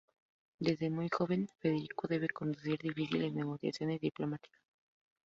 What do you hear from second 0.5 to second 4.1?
Desde muy joven Federico debe conducir difíciles negociaciones